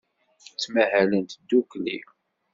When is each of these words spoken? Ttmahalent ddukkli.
Ttmahalent 0.45 1.31
ddukkli. 1.37 1.97